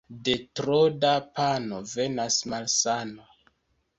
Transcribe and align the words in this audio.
De 0.27 0.33
tro 0.59 0.77
da 1.03 1.11
pano 1.39 1.81
venas 1.91 2.39
malsano. 2.53 3.29